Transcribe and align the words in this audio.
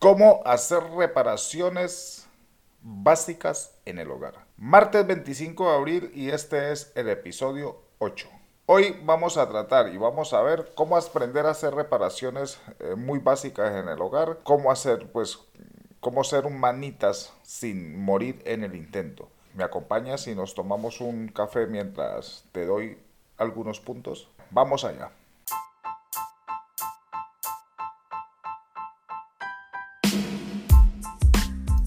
¿Cómo 0.00 0.40
hacer 0.46 0.82
reparaciones 0.96 2.26
básicas 2.80 3.78
en 3.84 3.98
el 3.98 4.10
hogar? 4.10 4.46
Martes 4.56 5.06
25 5.06 5.70
de 5.70 5.76
abril 5.76 6.10
y 6.14 6.30
este 6.30 6.72
es 6.72 6.90
el 6.94 7.10
episodio 7.10 7.82
8. 7.98 8.26
Hoy 8.64 8.98
vamos 9.04 9.36
a 9.36 9.46
tratar 9.46 9.92
y 9.92 9.98
vamos 9.98 10.32
a 10.32 10.40
ver 10.40 10.72
cómo 10.74 10.96
aprender 10.96 11.44
a 11.44 11.50
hacer 11.50 11.74
reparaciones 11.74 12.58
eh, 12.78 12.94
muy 12.94 13.18
básicas 13.18 13.76
en 13.76 13.90
el 13.90 14.00
hogar, 14.00 14.38
cómo 14.42 14.70
hacer 14.70 15.12
pues 15.12 15.38
cómo 16.00 16.24
ser 16.24 16.46
un 16.46 16.58
manitas 16.58 17.34
sin 17.42 18.02
morir 18.02 18.40
en 18.46 18.64
el 18.64 18.76
intento. 18.76 19.28
¿Me 19.52 19.64
acompañas 19.64 20.22
si 20.22 20.34
nos 20.34 20.54
tomamos 20.54 21.02
un 21.02 21.28
café 21.28 21.66
mientras 21.66 22.46
te 22.52 22.64
doy 22.64 22.96
algunos 23.36 23.80
puntos? 23.80 24.30
Vamos 24.50 24.82
allá. 24.86 25.10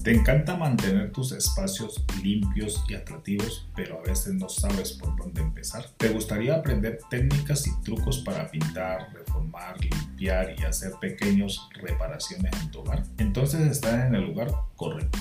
Te 0.04 0.12
encanta 0.12 0.54
mantener 0.54 1.12
tus 1.12 1.32
espacios 1.32 2.04
limpios 2.22 2.84
y 2.90 2.94
atractivos, 2.94 3.66
pero 3.74 4.00
a 4.00 4.02
veces 4.02 4.34
no 4.34 4.50
sabes 4.50 4.92
por 4.92 5.16
dónde 5.16 5.40
empezar. 5.40 5.86
¿Te 5.96 6.10
gustaría 6.10 6.56
aprender 6.56 6.98
técnicas 7.08 7.66
y 7.66 7.70
trucos 7.80 8.18
para 8.18 8.50
pintar, 8.50 9.14
reformar, 9.14 9.80
limpiar 9.80 10.54
y 10.58 10.64
hacer 10.64 10.92
pequeñas 11.00 11.58
reparaciones 11.80 12.52
en 12.60 12.70
tu 12.70 12.80
hogar? 12.80 13.02
Entonces 13.16 13.62
estás 13.62 14.06
en 14.06 14.14
el 14.14 14.26
lugar 14.26 14.48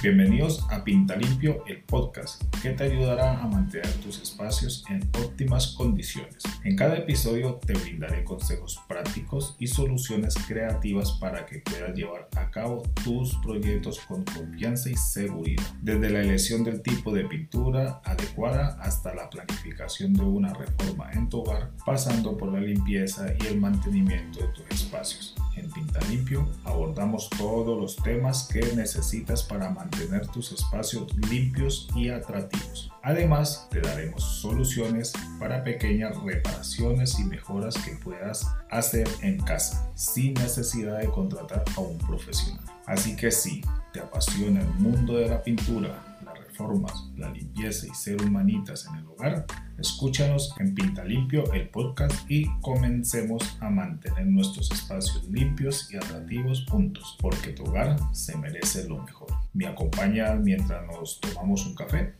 Bienvenidos 0.02 0.66
a 0.70 0.84
Pinta 0.84 1.16
Limpio, 1.16 1.64
el 1.68 1.84
podcast 1.84 2.44
que 2.62 2.72
te 2.72 2.84
ayudará 2.84 3.42
a 3.42 3.48
mantener 3.48 3.88
tus 4.02 4.22
espacios 4.22 4.84
en 4.90 5.02
óptimas 5.24 5.68
condiciones. 5.68 6.44
En 6.66 6.76
cada 6.76 6.98
episodio 6.98 7.62
te 7.66 7.74
brindaré 7.74 8.26
consejos 8.26 8.82
prácticos 8.90 9.56
y 9.60 9.68
soluciones 9.68 10.36
creativas 10.48 11.14
para 11.14 11.46
que 11.46 11.60
puedas 11.60 11.96
llevar 11.96 12.28
a 12.36 12.52
cabo 12.52 12.84
tus 13.06 13.36
proyectos 13.38 14.00
con 14.02 14.26
confianza 14.26 14.90
y 14.90 14.96
seguridad. 14.96 15.64
Desde 15.82 16.10
la 16.10 16.20
elección 16.20 16.66
del 16.66 16.82
tipo 16.82 17.14
de 17.14 17.24
pintura 17.24 18.02
adecuada 18.04 18.78
hasta 18.82 19.16
la 19.16 19.30
planificación 19.30 20.14
de 20.14 20.24
una 20.24 20.54
reforma 20.54 21.10
en 21.14 21.30
tu 21.30 21.40
hogar, 21.40 21.72
pasando 21.86 22.38
por 22.38 22.52
la 22.52 22.60
limpieza 22.60 23.28
y 23.40 23.48
el 23.48 23.62
mantenimiento 23.62 24.42
de 24.42 24.48
tus 24.48 24.66
espacios. 24.72 25.36
En 25.56 25.70
Pinta 25.70 26.00
Limpio 26.10 26.48
abordamos 26.64 27.30
todos 27.30 27.80
los 27.80 27.96
temas 27.98 28.50
que 28.52 28.76
necesitas 28.76 29.44
para 29.44 29.70
mantener 29.70 30.28
tus 30.28 30.52
espacios 30.52 31.16
limpios 31.30 31.88
y 31.96 32.10
atractivos. 32.10 32.92
Además, 33.04 33.68
te 33.70 33.82
daremos 33.82 34.24
soluciones 34.24 35.14
para 35.40 35.64
pequeñas 35.64 36.18
reparaciones 36.24 37.20
y 37.20 37.26
mejoras 37.26 37.76
que 37.78 37.96
puedas 37.98 38.48
hacer 38.70 39.08
en 39.22 39.40
casa 39.40 39.92
sin 39.96 40.34
necesidad 40.34 41.00
de 41.00 41.08
contratar 41.08 41.64
a 41.76 41.80
un 41.82 41.98
profesional. 42.00 42.64
Así 42.86 43.16
que 43.16 43.32
si 43.32 43.62
te 43.92 44.00
apasiona 44.00 44.62
el 44.62 44.74
mundo 44.76 45.18
de 45.18 45.30
la 45.30 45.44
pintura, 45.44 46.13
reformas, 46.54 47.10
la 47.18 47.32
limpieza 47.32 47.88
y 47.88 47.96
ser 47.96 48.22
humanitas 48.22 48.86
en 48.86 48.98
el 48.98 49.08
hogar, 49.08 49.48
escúchanos 49.80 50.54
en 50.60 50.76
Pinta 50.76 51.04
Limpio 51.04 51.52
el 51.52 51.68
podcast 51.70 52.30
y 52.30 52.48
comencemos 52.60 53.58
a 53.60 53.72
mantener 53.72 54.28
nuestros 54.28 54.70
espacios 54.72 55.24
limpios 55.30 55.92
y 55.92 55.98
atractivos 55.98 56.64
juntos, 56.70 57.18
porque 57.20 57.54
tu 57.54 57.64
hogar 57.64 57.98
se 58.12 58.38
merece 58.38 58.88
lo 58.88 59.02
mejor. 59.02 59.30
¿Me 59.54 59.66
acompaña 59.66 60.36
mientras 60.36 60.86
nos 60.86 61.20
tomamos 61.20 61.66
un 61.66 61.74
café? 61.74 62.14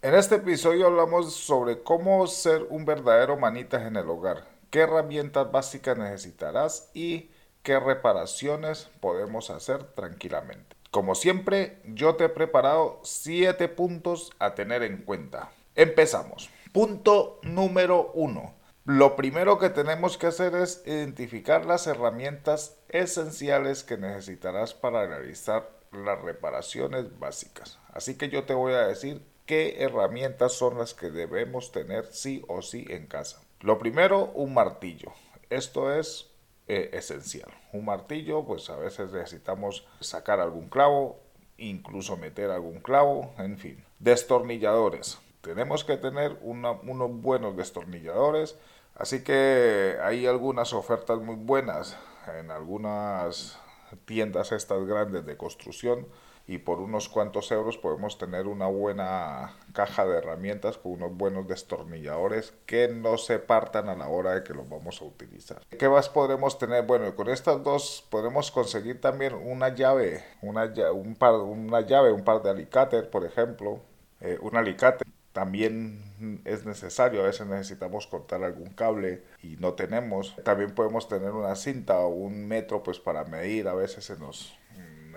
En 0.00 0.14
este 0.14 0.36
episodio 0.36 0.86
hablamos 0.86 1.34
sobre 1.34 1.82
cómo 1.82 2.26
ser 2.26 2.66
un 2.70 2.86
verdadero 2.86 3.38
manitas 3.38 3.82
en 3.82 3.96
el 3.96 4.08
hogar 4.08 4.52
qué 4.72 4.80
herramientas 4.80 5.52
básicas 5.52 5.98
necesitarás 5.98 6.90
y 6.94 7.28
qué 7.62 7.78
reparaciones 7.78 8.90
podemos 9.00 9.50
hacer 9.50 9.84
tranquilamente. 9.94 10.76
Como 10.90 11.14
siempre, 11.14 11.80
yo 11.86 12.16
te 12.16 12.24
he 12.24 12.28
preparado 12.28 13.00
7 13.02 13.68
puntos 13.68 14.32
a 14.38 14.54
tener 14.54 14.82
en 14.82 14.98
cuenta. 14.98 15.50
Empezamos. 15.74 16.50
Punto 16.72 17.40
número 17.42 18.10
1. 18.14 18.54
Lo 18.84 19.14
primero 19.14 19.58
que 19.58 19.70
tenemos 19.70 20.18
que 20.18 20.26
hacer 20.26 20.54
es 20.56 20.82
identificar 20.86 21.64
las 21.64 21.86
herramientas 21.86 22.76
esenciales 22.88 23.84
que 23.84 23.96
necesitarás 23.96 24.74
para 24.74 25.06
realizar 25.06 25.70
las 25.92 26.20
reparaciones 26.20 27.18
básicas. 27.18 27.78
Así 27.92 28.18
que 28.18 28.28
yo 28.28 28.44
te 28.44 28.54
voy 28.54 28.72
a 28.72 28.86
decir 28.86 29.22
qué 29.46 29.84
herramientas 29.84 30.52
son 30.52 30.78
las 30.78 30.94
que 30.94 31.10
debemos 31.10 31.70
tener 31.70 32.06
sí 32.06 32.44
o 32.48 32.60
sí 32.60 32.86
en 32.90 33.06
casa. 33.06 33.40
Lo 33.60 33.78
primero, 33.78 34.32
un 34.34 34.52
martillo. 34.52 35.12
Esto 35.48 35.94
es 35.94 36.31
eh, 36.68 36.90
esencial. 36.92 37.50
Un 37.72 37.84
martillo, 37.84 38.44
pues 38.44 38.70
a 38.70 38.76
veces 38.76 39.12
necesitamos 39.12 39.86
sacar 40.00 40.40
algún 40.40 40.68
clavo, 40.68 41.18
incluso 41.58 42.16
meter 42.16 42.50
algún 42.50 42.80
clavo, 42.80 43.34
en 43.38 43.58
fin. 43.58 43.84
Destornilladores. 43.98 45.18
Tenemos 45.40 45.84
que 45.84 45.96
tener 45.96 46.38
unos 46.42 47.20
buenos 47.20 47.56
destornilladores. 47.56 48.56
Así 48.94 49.24
que 49.24 49.96
hay 50.02 50.26
algunas 50.26 50.72
ofertas 50.72 51.18
muy 51.18 51.36
buenas 51.36 51.96
en 52.38 52.50
algunas 52.50 53.58
tiendas 54.04 54.52
estas 54.52 54.86
grandes 54.86 55.26
de 55.26 55.36
construcción 55.36 56.06
y 56.52 56.58
por 56.58 56.80
unos 56.80 57.08
cuantos 57.08 57.50
euros 57.50 57.78
podemos 57.78 58.18
tener 58.18 58.46
una 58.46 58.66
buena 58.66 59.54
caja 59.72 60.04
de 60.04 60.18
herramientas 60.18 60.76
con 60.76 60.92
unos 60.92 61.16
buenos 61.16 61.48
destornilladores 61.48 62.52
que 62.66 62.88
no 62.88 63.16
se 63.16 63.38
partan 63.38 63.88
a 63.88 63.96
la 63.96 64.08
hora 64.08 64.34
de 64.34 64.42
que 64.42 64.52
los 64.52 64.68
vamos 64.68 65.00
a 65.00 65.06
utilizar. 65.06 65.62
¿Qué 65.78 65.88
más 65.88 66.10
podremos 66.10 66.58
tener? 66.58 66.84
Bueno, 66.84 67.16
con 67.16 67.30
estas 67.30 67.64
dos 67.64 68.06
podemos 68.10 68.50
conseguir 68.50 69.00
también 69.00 69.32
una 69.32 69.74
llave, 69.74 70.24
una, 70.42 70.70
un 70.92 71.14
par, 71.14 71.36
una 71.36 71.80
llave, 71.80 72.12
un 72.12 72.22
par 72.22 72.42
de 72.42 72.50
alicates, 72.50 73.04
por 73.04 73.24
ejemplo, 73.24 73.80
eh, 74.20 74.38
un 74.42 74.54
alicate 74.54 75.06
también 75.32 76.42
es 76.44 76.66
necesario, 76.66 77.22
a 77.22 77.26
veces 77.26 77.46
necesitamos 77.46 78.06
cortar 78.06 78.44
algún 78.44 78.74
cable 78.74 79.22
y 79.42 79.56
no 79.56 79.72
tenemos. 79.72 80.36
También 80.44 80.74
podemos 80.74 81.08
tener 81.08 81.30
una 81.30 81.56
cinta 81.56 81.98
o 82.00 82.08
un 82.08 82.46
metro 82.46 82.82
pues 82.82 83.00
para 83.00 83.24
medir, 83.24 83.66
a 83.68 83.74
veces 83.74 84.04
se 84.04 84.18
nos 84.18 84.54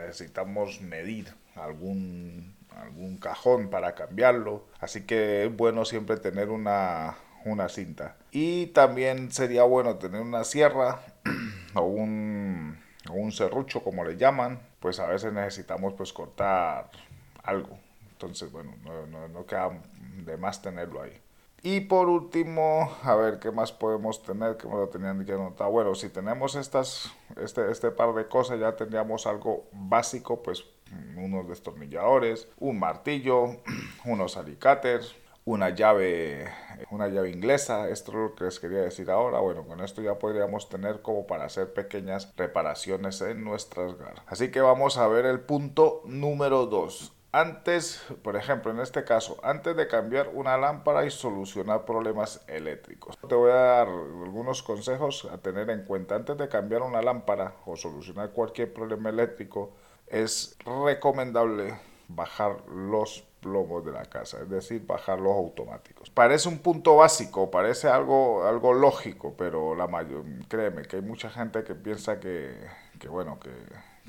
necesitamos 0.05 0.81
medir 0.81 1.33
algún, 1.55 2.55
algún 2.69 3.17
cajón 3.17 3.69
para 3.69 3.95
cambiarlo. 3.95 4.65
Así 4.79 5.05
que 5.05 5.45
es 5.45 5.55
bueno 5.55 5.85
siempre 5.85 6.17
tener 6.17 6.49
una, 6.49 7.15
una 7.45 7.69
cinta. 7.69 8.15
Y 8.31 8.67
también 8.67 9.31
sería 9.31 9.63
bueno 9.63 9.95
tener 9.95 10.21
una 10.21 10.43
sierra 10.43 11.01
o 11.75 11.81
un, 11.81 12.77
o 13.09 13.13
un 13.13 13.31
serrucho 13.31 13.83
como 13.83 14.03
le 14.03 14.17
llaman. 14.17 14.59
Pues 14.79 14.99
a 14.99 15.07
veces 15.07 15.33
necesitamos 15.33 15.93
pues 15.93 16.13
cortar 16.13 16.89
algo. 17.43 17.77
Entonces 18.11 18.51
bueno, 18.51 18.75
no, 18.83 19.05
no, 19.07 19.27
no 19.27 19.45
queda 19.45 19.71
de 20.25 20.37
más 20.37 20.61
tenerlo 20.61 21.01
ahí. 21.01 21.21
Y 21.65 21.79
por 21.79 22.09
último, 22.09 22.91
a 23.01 23.15
ver 23.15 23.39
qué 23.39 23.49
más 23.49 23.71
podemos 23.71 24.21
tener, 24.21 24.55
que 24.55 24.67
me 24.67 24.75
lo 24.75 24.87
tenían 24.87 25.25
que 25.25 25.31
anotar. 25.31 25.67
Bueno, 25.71 25.95
si 25.95 26.09
tenemos 26.09 26.53
estas, 26.53 27.11
este, 27.41 27.71
este 27.71 27.89
par 27.89 28.13
de 28.13 28.27
cosas, 28.27 28.59
ya 28.59 28.75
tendríamos 28.75 29.25
algo 29.25 29.65
básico, 29.71 30.43
pues 30.43 30.63
unos 31.17 31.47
destornilladores, 31.47 32.47
un 32.59 32.77
martillo, 32.77 33.47
unos 34.05 34.37
alicates, 34.37 35.15
una 35.43 35.71
llave, 35.71 36.47
una 36.91 37.07
llave 37.07 37.31
inglesa, 37.31 37.89
esto 37.89 38.11
es 38.11 38.17
lo 38.17 38.35
que 38.35 38.43
les 38.43 38.59
quería 38.59 38.81
decir 38.81 39.09
ahora, 39.09 39.39
bueno, 39.39 39.65
con 39.65 39.81
esto 39.81 40.03
ya 40.03 40.19
podríamos 40.19 40.69
tener 40.69 41.01
como 41.01 41.25
para 41.25 41.45
hacer 41.45 41.73
pequeñas 41.73 42.31
reparaciones 42.37 43.21
en 43.21 43.43
nuestras 43.43 43.93
hogar. 43.93 44.21
Así 44.27 44.51
que 44.51 44.61
vamos 44.61 44.99
a 44.99 45.07
ver 45.07 45.25
el 45.25 45.39
punto 45.39 46.03
número 46.05 46.67
2. 46.67 47.14
Antes, 47.35 48.01
por 48.23 48.37
ejemplo, 48.37 48.71
en 48.71 48.79
este 48.79 49.03
caso, 49.03 49.35
antes 49.43 49.75
de 49.75 49.89
cambiar 49.89 50.29
una 50.33 50.55
lámpara 50.55 51.05
y 51.05 51.11
solucionar 51.11 51.83
problemas 51.83 52.41
eléctricos. 52.47 53.17
Te 53.27 53.35
voy 53.35 53.51
a 53.51 53.55
dar 53.55 53.87
algunos 53.89 54.63
consejos 54.63 55.27
a 55.29 55.37
tener 55.39 55.69
en 55.69 55.83
cuenta. 55.83 56.15
Antes 56.15 56.37
de 56.37 56.47
cambiar 56.47 56.81
una 56.81 57.01
lámpara 57.01 57.55
o 57.65 57.75
solucionar 57.75 58.29
cualquier 58.29 58.73
problema 58.73 59.09
eléctrico, 59.09 59.73
es 60.07 60.57
recomendable 60.85 61.77
bajar 62.07 62.55
los 62.69 63.25
plomos 63.41 63.83
de 63.83 63.91
la 63.91 64.05
casa, 64.05 64.39
es 64.39 64.49
decir, 64.49 64.85
bajar 64.85 65.19
los 65.19 65.33
automáticos. 65.33 66.09
Parece 66.09 66.47
un 66.47 66.59
punto 66.59 66.95
básico, 66.95 67.51
parece 67.51 67.89
algo, 67.89 68.45
algo 68.45 68.73
lógico, 68.73 69.35
pero 69.37 69.75
la 69.75 69.87
mayor, 69.87 70.23
créeme 70.47 70.83
que 70.83 70.95
hay 70.95 71.01
mucha 71.01 71.29
gente 71.29 71.65
que 71.65 71.75
piensa 71.75 72.17
que, 72.17 72.55
que 72.97 73.09
bueno, 73.09 73.41
que 73.41 73.51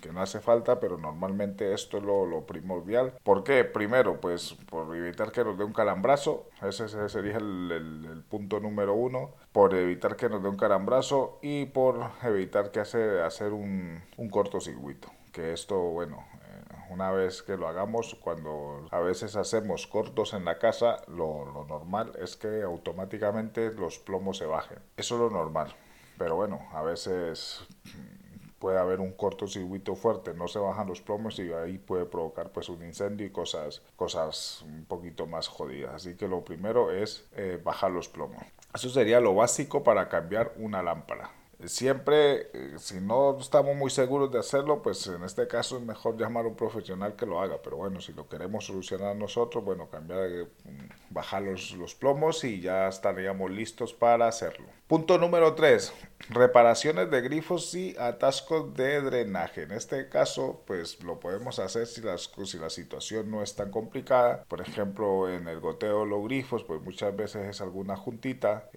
que 0.01 0.13
no 0.13 0.21
hace 0.21 0.41
falta, 0.41 0.81
pero 0.81 0.99
normalmente 0.99 1.73
esto 1.73 1.99
es 1.99 2.05
lo, 2.05 2.47
primordial. 2.47 3.15
¿Por 3.23 3.45
qué? 3.45 3.65
Primero, 3.65 4.21
pues 4.21 4.55
por 4.69 4.95
evitar 4.97 5.33
que 5.33 5.45
nos 5.45 5.59
dé 5.59 5.65
un 5.65 5.73
calambrazo, 5.73 6.49
ese, 6.63 6.89
sería 7.09 7.37
el, 7.37 8.25
punto 8.29 8.61
número 8.61 8.95
uno, 8.95 9.31
por 9.53 9.75
evitar 9.75 10.17
que 10.17 10.29
nos 10.29 10.43
dé 10.43 10.49
un 10.49 10.57
calambrazo 10.57 11.39
y 11.43 11.67
por 11.67 12.11
evitar 12.23 12.71
que 12.71 12.81
hace, 12.81 13.23
hacer 13.23 13.53
un, 13.53 14.03
un 14.17 14.29
cortocircuito. 14.31 15.09
Que 15.33 15.53
esto, 15.53 15.77
bueno, 15.77 16.25
eh, 16.35 16.75
una 16.91 17.11
vez 17.11 17.43
que 17.43 17.57
lo 17.57 17.69
hagamos, 17.69 18.17
cuando 18.21 18.87
a 18.91 19.01
veces 19.01 19.37
hacemos 19.37 19.87
cortos 19.87 20.33
en 20.35 20.45
la 20.45 20.59
casa, 20.59 21.03
lo, 21.09 21.45
lo 21.45 21.65
normal 21.65 22.13
es 22.21 22.37
que 22.37 22.63
automáticamente 22.63 23.73
los 23.73 23.99
plomos 23.99 24.39
se 24.39 24.47
bajen. 24.47 24.79
Eso 24.97 25.15
es 25.17 25.21
lo 25.21 25.31
normal 25.31 25.75
pero 26.19 26.37
bueno, 26.37 26.67
a 26.73 26.83
veces 26.83 27.67
puede 28.59 28.79
haber 28.79 29.01
un 29.01 29.13
cortocircuito 29.13 29.95
fuerte, 29.95 30.35
no 30.35 30.49
se 30.49 30.59
bajan 30.59 30.89
los 30.89 31.01
plomos 31.01 31.39
y 31.39 31.53
ahí 31.53 31.79
puede 31.79 32.07
provocar 32.07 32.51
pues 32.51 32.69
un 32.69 32.83
incendio 32.83 33.27
y 33.27 33.31
cosas, 33.31 33.83
cosas 33.97 34.63
un 34.63 34.85
poquito 34.85 35.27
más 35.27 35.49
jodidas. 35.49 35.95
Así 35.95 36.17
que 36.17 36.29
lo 36.29 36.45
primero 36.45 36.91
es 36.91 37.25
eh, 37.37 37.61
bajar 37.63 37.91
los 37.91 38.09
plomos. 38.09 38.43
Eso 38.75 38.89
sería 38.89 39.21
lo 39.21 39.35
básico 39.35 39.83
para 39.83 40.09
cambiar 40.09 40.53
una 40.57 40.83
lámpara. 40.83 41.31
Siempre, 41.65 42.51
eh, 42.53 42.75
si 42.79 43.01
no 43.01 43.39
estamos 43.39 43.75
muy 43.75 43.89
seguros 43.91 44.31
de 44.31 44.39
hacerlo, 44.39 44.83
pues 44.83 45.07
en 45.07 45.25
este 45.25 45.49
caso 45.49 45.79
es 45.79 45.83
mejor 45.83 46.19
llamar 46.19 46.45
a 46.45 46.49
un 46.49 46.55
profesional 46.55 47.17
que 47.17 47.25
lo 47.25 47.41
haga. 47.41 47.57
Pero 47.63 47.79
bueno, 47.79 48.01
si 48.01 48.13
lo 48.13 48.29
queremos 48.29 48.67
solucionar 48.67 49.17
nosotros, 49.17 49.65
bueno, 49.65 49.89
cambiar, 49.89 50.21
eh, 50.31 50.47
bajar 51.17 51.43
los, 51.43 51.73
los 51.73 51.95
plomos 51.95 52.45
y 52.45 52.61
ya 52.61 52.89
estaríamos 52.89 53.51
listos 53.51 53.95
para 53.95 54.29
hacerlo. 54.29 54.67
Punto 54.87 55.17
número 55.19 55.55
3. 55.55 55.93
Reparaciones 56.29 57.11
de 57.11 57.23
grifos 57.23 57.75
y 57.75 57.97
atascos 57.99 58.75
de 58.75 59.01
drenaje. 59.01 59.63
En 59.63 59.73
este 59.73 60.09
caso, 60.09 60.63
pues 60.67 61.03
lo 61.03 61.19
podemos 61.19 61.59
hacer 61.59 61.87
si, 61.87 62.03
las, 62.03 62.31
si 62.45 62.59
la 62.59 62.71
situación 62.71 63.31
no 63.31 63.43
es 63.43 63.57
tan 63.57 63.71
complicada. 63.71 64.45
Por 64.45 64.61
ejemplo, 64.61 65.29
en 65.29 65.49
el 65.49 65.59
goteo 65.59 66.01
de 66.01 66.07
los 66.11 66.23
grifos, 66.25 66.63
pues 66.65 66.81
muchas 66.83 67.17
veces 67.17 67.49
es 67.49 67.61
alguna 67.61 67.97
juntita, 67.97 68.69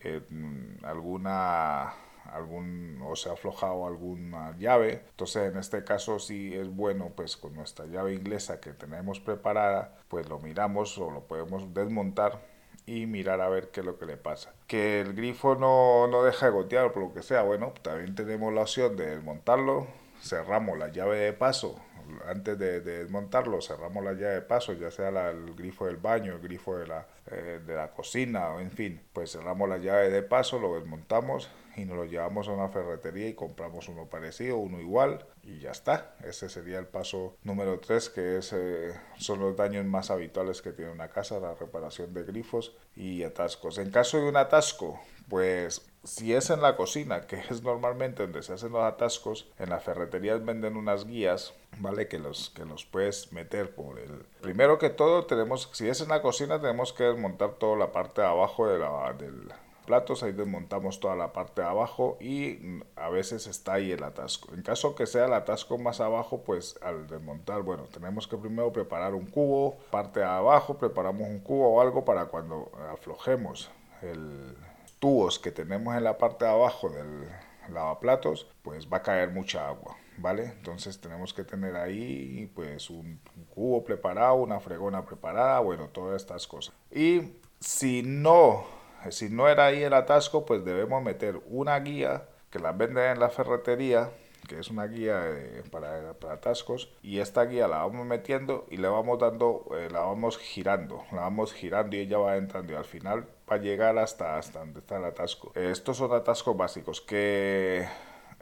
alguna 0.82 1.94
algún 2.34 3.02
o 3.04 3.16
se 3.16 3.30
ha 3.30 3.34
aflojado 3.34 3.88
alguna 3.88 4.56
llave. 4.58 5.04
Entonces 5.12 5.52
en 5.52 5.58
este 5.58 5.84
caso 5.84 6.20
sí 6.20 6.54
es 6.54 6.70
bueno 6.70 7.12
pues 7.16 7.38
con 7.38 7.54
nuestra 7.54 7.86
llave 7.86 8.14
inglesa 8.14 8.60
que 8.60 8.74
tenemos 8.74 9.20
preparada 9.20 9.98
pues 10.08 10.28
lo 10.30 10.40
miramos 10.40 10.98
o 10.98 11.12
lo 11.12 11.22
podemos 11.22 11.74
desmontar 11.74 12.40
y 12.86 13.06
mirar 13.06 13.40
a 13.42 13.50
ver 13.50 13.70
qué 13.70 13.82
es 13.82 13.86
lo 13.86 14.00
que 14.00 14.06
le 14.06 14.18
pasa. 14.18 14.54
Que 14.68 15.02
el 15.02 15.14
grifo 15.14 15.56
no, 15.56 16.08
no 16.08 16.24
deja 16.24 16.48
de 16.48 16.52
gotear 16.52 16.92
por 16.92 17.04
lo 17.04 17.14
que 17.14 17.22
sea, 17.22 17.44
bueno, 17.44 17.74
también 17.84 18.16
tenemos 18.16 18.52
la 18.54 18.62
opción 18.62 18.98
de 18.98 19.16
desmontarlo, 19.16 19.88
cerramos 20.22 20.78
la 20.78 20.88
llave 20.92 21.20
de 21.20 21.34
paso 21.34 21.80
antes 22.28 22.58
de, 22.58 22.82
desmontarlo 22.82 23.62
cerramos 23.62 24.04
la 24.04 24.14
llave 24.14 24.36
de 24.36 24.42
paso, 24.42 24.74
ya 24.74 24.92
sea 24.92 25.10
el 25.30 25.54
grifo 25.56 25.86
del 25.86 25.98
baño, 25.98 26.34
el 26.34 26.40
grifo 26.40 26.78
de 26.78 26.88
la, 26.88 27.08
eh, 27.32 27.60
de 27.66 27.76
la 27.76 27.92
cocina, 27.92 28.60
en 28.60 28.72
fin, 28.72 29.02
pues 29.14 29.32
cerramos 29.32 29.68
la 29.70 29.78
llave 29.78 30.10
de 30.10 30.22
paso, 30.22 30.60
lo 30.60 30.76
desmontamos 30.76 31.50
y 31.76 31.86
nos 31.86 31.98
lo 31.98 32.06
llevamos 32.06 32.48
a 32.48 32.52
una 32.52 32.70
ferretería 32.70 33.28
y 33.28 33.34
compramos 33.34 33.88
uno 33.88 34.06
parecido, 34.06 34.58
uno 34.58 34.80
igual 34.80 35.26
y 35.44 35.60
ya 35.60 35.72
está. 35.72 36.16
Ese 36.24 36.50
sería 36.50 36.80
el 36.80 36.88
paso 36.88 37.38
número 37.44 37.80
3, 37.80 38.10
que 38.10 38.38
es, 38.38 38.54
eh, 38.54 38.94
son 39.18 39.40
los 39.40 39.56
daños 39.56 39.86
más 39.86 40.12
habituales 40.12 40.62
que 40.62 40.72
tiene 40.72 40.92
una 40.92 41.10
casa, 41.10 41.40
la 41.40 41.56
reparación 41.56 42.14
de 42.14 42.24
grifos 42.24 42.76
y 42.96 43.24
atascos. 43.24 43.78
En 43.78 43.92
caso 43.92 44.18
de 44.18 44.30
un 44.30 44.38
atasco, 44.38 45.00
pues 45.30 45.86
si 46.04 46.34
es 46.34 46.50
en 46.50 46.62
la 46.62 46.76
cocina, 46.76 47.28
que 47.28 47.38
es 47.50 47.64
normalmente 47.64 48.24
donde 48.24 48.44
se 48.44 48.54
hacen 48.54 48.72
los 48.72 48.84
atascos, 48.84 49.50
en 49.58 49.70
las 49.70 49.84
ferreterías 49.84 50.44
venden 50.44 50.78
unas 50.78 51.06
guías, 51.06 51.54
¿vale? 51.78 52.08
Que 52.08 52.20
los, 52.20 52.50
que 52.50 52.66
los 52.66 52.86
puedes 52.86 53.32
meter 53.32 53.74
por 53.74 54.00
el... 54.00 54.26
Primero 54.42 54.78
que 54.80 54.90
todo, 54.90 55.26
tenemos, 55.26 55.70
si 55.74 55.88
es 55.88 56.02
en 56.02 56.10
la 56.10 56.22
cocina, 56.22 56.60
tenemos 56.60 56.94
que 56.94 57.04
desmontar 57.04 57.54
toda 57.54 57.78
la 57.78 57.92
parte 57.92 58.22
de 58.22 58.28
abajo 58.28 58.68
de 58.68 58.80
la, 58.80 59.14
del, 59.14 59.54
platos, 59.90 60.22
ahí 60.22 60.34
desmontamos 60.34 61.00
toda 61.00 61.16
la 61.16 61.34
parte 61.34 61.64
de 61.64 61.68
abajo 61.68 62.18
y 62.22 62.60
a 62.96 63.10
veces 63.10 63.48
está 63.48 63.74
ahí 63.74 63.92
el 63.92 64.04
atasco. 64.04 64.54
En 64.54 64.62
caso 64.62 64.94
que 64.94 65.08
sea 65.08 65.26
el 65.26 65.34
atasco 65.34 65.80
más 65.80 66.00
abajo, 66.00 66.44
pues 66.44 66.78
al 66.84 67.08
desmontar, 67.08 67.64
bueno, 67.64 67.86
tenemos 67.92 68.28
que 68.28 68.38
primero 68.38 68.72
preparar 68.72 69.16
un 69.16 69.26
cubo, 69.26 69.80
parte 69.90 70.20
de 70.20 70.28
abajo, 70.28 70.78
preparamos 70.78 71.28
un 71.28 71.40
cubo 71.40 71.70
o 71.70 71.82
algo 71.82 72.06
para 72.06 72.26
cuando 72.26 72.72
aflojemos 72.92 73.72
el 74.04 74.56
tubos 75.00 75.40
que 75.40 75.52
tenemos 75.52 75.96
en 75.96 76.04
la 76.04 76.18
parte 76.18 76.46
de 76.46 76.52
abajo 76.52 76.90
del 76.90 77.28
lavaplatos, 77.70 78.48
pues 78.64 78.88
va 78.92 78.98
a 78.98 79.04
caer 79.04 79.32
mucha 79.32 79.68
agua. 79.68 79.96
¿Vale? 80.18 80.44
Entonces 80.44 81.00
tenemos 81.00 81.34
que 81.34 81.46
tener 81.46 81.78
ahí 81.78 82.52
pues 82.54 82.90
un, 82.90 83.22
cubo 83.54 83.86
preparado, 83.86 84.36
una 84.36 84.60
fregona 84.60 85.06
preparada, 85.06 85.60
bueno, 85.60 85.88
todas 85.88 86.22
estas 86.22 86.46
cosas. 86.46 86.76
Y 86.92 87.36
si 87.62 88.04
no 88.04 88.66
si 89.10 89.30
no 89.30 89.48
era 89.48 89.68
ahí 89.68 89.82
el 89.82 89.94
atasco, 89.94 90.46
pues 90.46 90.66
debemos 90.66 91.02
meter 91.04 91.42
una 91.48 91.80
guía 91.80 92.26
que 92.50 92.60
la 92.60 92.72
venden 92.72 93.12
en 93.12 93.20
la 93.20 93.30
ferretería, 93.30 94.12
que 94.48 94.60
es 94.60 94.70
una 94.70 94.88
guía 94.88 95.22
eh, 95.26 95.64
para, 95.72 96.10
atascos, 96.32 96.92
y 97.02 97.20
esta 97.20 97.46
guía 97.46 97.68
la 97.68 97.78
vamos 97.78 98.06
metiendo 98.06 98.66
y 98.70 98.78
le 98.78 98.88
vamos 98.88 99.20
dando, 99.20 99.66
eh, 99.78 99.90
la 99.92 100.02
vamos 100.02 100.38
girando, 100.38 101.06
la 101.12 101.22
vamos 101.22 101.54
girando 101.54 101.96
y 101.96 102.00
ella 102.00 102.18
va 102.18 102.38
entrando 102.38 102.74
y 102.74 102.76
al 102.76 102.86
final 102.86 103.26
va 103.50 103.56
a 103.56 103.60
llegar 103.60 103.98
hasta, 103.98 104.38
hasta 104.38 104.60
donde 104.60 104.80
está 104.80 104.98
el 104.98 105.06
atasco. 105.06 105.52
Estos 105.56 105.98
son 105.98 106.14
atascos 106.14 106.56
básicos 106.56 107.02
que 107.02 107.88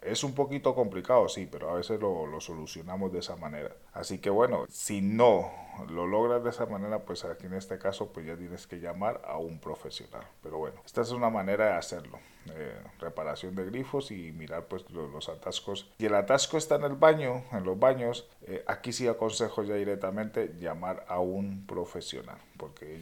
es 0.02 0.24
un 0.24 0.34
poquito 0.34 0.76
complicado, 0.76 1.28
sí, 1.30 1.48
pero 1.52 1.70
a 1.70 1.74
veces 1.74 2.00
lo, 2.00 2.26
lo, 2.28 2.40
solucionamos 2.40 3.12
de 3.12 3.20
esa 3.20 3.36
manera. 3.36 3.76
Así 3.94 4.20
que 4.20 4.30
bueno, 4.30 4.66
si 4.70 5.02
no 5.02 5.52
lo 5.90 6.08
logras 6.08 6.44
de 6.44 6.50
esa 6.50 6.66
manera, 6.66 7.00
pues 7.00 7.26
aquí 7.26 7.46
en 7.46 7.54
este 7.54 7.78
caso, 7.78 8.12
pues 8.12 8.26
ya 8.26 8.36
tienes 8.36 8.68
que 8.68 8.80
llamar 8.80 9.22
a 9.26 9.38
un 9.38 9.60
profesional. 9.60 10.26
Pero 10.42 10.58
bueno, 10.58 10.82
esta 10.86 11.02
es 11.02 11.12
una 11.12 11.30
manera 11.30 11.68
de 11.68 11.74
hacerlo. 11.74 12.20
Eh, 12.56 12.82
reparación 13.00 13.56
de 13.56 13.66
grifos 13.66 14.12
y 14.12 14.32
mirar 14.32 14.66
pues 14.68 14.90
los, 14.92 15.30
atascos. 15.30 15.92
Y 15.98 16.06
el 16.06 16.16
atasco 16.16 16.58
está 16.58 16.76
en 16.76 16.84
el 16.84 16.94
baño, 16.94 17.44
en 17.52 17.64
los 17.64 17.78
baños. 17.78 18.30
Eh, 18.44 18.64
aquí 18.68 18.94
sí 18.94 19.08
aconsejo 19.08 19.64
ya 19.64 19.76
directamente 19.76 20.56
llamar 20.60 21.06
a 21.08 21.20
un 21.20 21.66
profesional, 21.66 22.38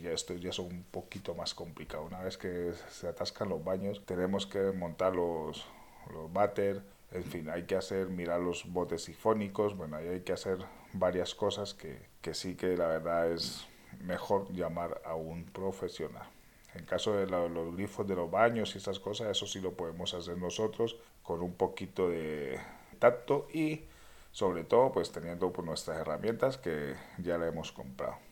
ya 0.01 0.11
esto 0.11 0.33
ya 0.33 0.49
es 0.49 0.59
un 0.59 0.83
poquito 0.83 1.35
más 1.35 1.53
complicado. 1.53 2.03
Una 2.03 2.21
vez 2.21 2.37
que 2.37 2.73
se 2.89 3.07
atascan 3.07 3.49
los 3.49 3.63
baños, 3.63 4.01
tenemos 4.05 4.45
que 4.45 4.71
montar 4.71 5.15
los 5.15 5.65
los 6.13 6.31
váter, 6.31 6.81
en 7.11 7.23
fin, 7.23 7.49
hay 7.49 7.63
que 7.63 7.75
hacer, 7.75 8.07
mirar 8.09 8.41
los 8.41 8.71
botes 8.71 9.03
sifónicos, 9.03 9.75
bueno, 9.75 9.97
ahí 9.97 10.07
hay 10.07 10.21
que 10.21 10.33
hacer 10.33 10.57
varias 10.93 11.35
cosas 11.35 11.73
que, 11.73 11.99
que 12.21 12.33
sí 12.33 12.55
que 12.55 12.75
la 12.77 12.87
verdad 12.87 13.31
es 13.31 13.67
mejor 14.01 14.51
llamar 14.51 15.01
a 15.05 15.15
un 15.15 15.45
profesional. 15.45 16.27
En 16.73 16.85
caso 16.85 17.15
de 17.15 17.25
los 17.27 17.75
grifos 17.75 18.05
de 18.05 18.15
los 18.15 18.29
baños 18.29 18.75
y 18.75 18.79
esas 18.79 18.99
cosas, 18.99 19.29
eso 19.29 19.47
sí 19.47 19.61
lo 19.61 19.73
podemos 19.73 20.13
hacer 20.13 20.37
nosotros 20.37 20.97
con 21.23 21.41
un 21.41 21.53
poquito 21.53 22.09
de 22.09 22.59
tacto 22.99 23.47
y 23.53 23.85
sobre 24.31 24.65
todo 24.65 24.91
pues 24.91 25.11
teniendo 25.11 25.53
pues, 25.53 25.65
nuestras 25.65 25.97
herramientas 25.99 26.57
que 26.57 26.95
ya 27.17 27.37
le 27.37 27.47
hemos 27.47 27.71
comprado. 27.71 28.24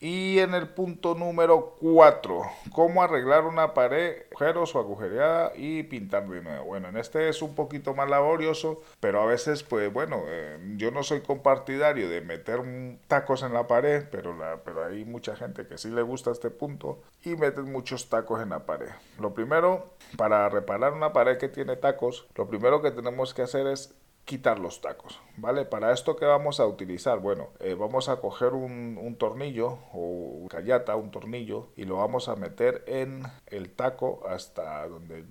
Y 0.00 0.40
en 0.40 0.52
el 0.52 0.68
punto 0.68 1.14
número 1.14 1.76
4, 1.80 2.42
cómo 2.72 3.02
arreglar 3.02 3.44
una 3.44 3.72
pared, 3.72 4.24
agujeros 4.30 4.74
o 4.74 4.80
agujereada 4.80 5.52
y 5.54 5.84
pintar 5.84 6.28
de 6.28 6.42
nuevo. 6.42 6.64
Bueno, 6.64 6.88
en 6.88 6.96
este 6.96 7.28
es 7.28 7.40
un 7.40 7.54
poquito 7.54 7.94
más 7.94 8.10
laborioso, 8.10 8.82
pero 9.00 9.22
a 9.22 9.26
veces, 9.26 9.62
pues 9.62 9.90
bueno, 9.92 10.24
eh, 10.26 10.58
yo 10.76 10.90
no 10.90 11.02
soy 11.04 11.20
compartidario 11.20 12.08
de 12.08 12.20
meter 12.20 12.60
tacos 13.06 13.42
en 13.42 13.54
la 13.54 13.66
pared, 13.66 14.04
pero, 14.10 14.36
la, 14.36 14.58
pero 14.64 14.84
hay 14.84 15.04
mucha 15.04 15.36
gente 15.36 15.66
que 15.66 15.78
sí 15.78 15.88
le 15.88 16.02
gusta 16.02 16.32
este 16.32 16.50
punto 16.50 17.00
y 17.22 17.36
meten 17.36 17.70
muchos 17.72 18.08
tacos 18.10 18.42
en 18.42 18.50
la 18.50 18.66
pared. 18.66 18.90
Lo 19.20 19.32
primero, 19.32 19.94
para 20.18 20.48
reparar 20.48 20.92
una 20.92 21.12
pared 21.12 21.38
que 21.38 21.48
tiene 21.48 21.76
tacos, 21.76 22.26
lo 22.34 22.46
primero 22.46 22.82
que 22.82 22.90
tenemos 22.90 23.32
que 23.32 23.42
hacer 23.42 23.68
es 23.68 23.94
quitar 24.24 24.58
los 24.58 24.80
tacos, 24.80 25.20
¿vale? 25.36 25.66
Para 25.66 25.92
esto 25.92 26.16
que 26.16 26.24
vamos 26.24 26.58
a 26.58 26.66
utilizar, 26.66 27.18
bueno, 27.18 27.50
eh, 27.60 27.74
vamos 27.74 28.08
a 28.08 28.16
coger 28.16 28.54
un, 28.54 29.16
tornillo 29.18 29.78
o 29.92 30.46
callata, 30.48 30.96
un 30.96 31.10
tornillo 31.10 31.68
y 31.76 31.84
lo 31.84 31.96
vamos 31.96 32.28
a 32.28 32.36
meter 32.36 32.82
en 32.86 33.22
el 33.46 33.70
taco 33.70 34.22
hasta 34.26 34.88
donde, 34.88 35.24